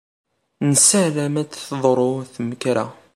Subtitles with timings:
[0.69, 2.85] Nessaram ad d-teḍru temkerra.